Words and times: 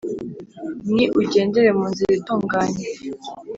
Ni 0.93 1.05
ugendera 1.21 1.71
mu 1.79 1.85
nzira 1.91 2.11
itunganye 2.19 2.83